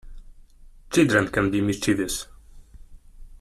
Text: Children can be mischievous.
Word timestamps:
Children 0.89 1.27
can 1.27 1.51
be 1.51 1.61
mischievous. 1.61 2.25